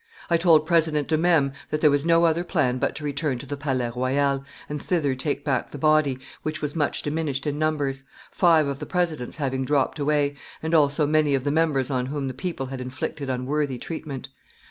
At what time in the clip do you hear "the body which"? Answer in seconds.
5.69-6.59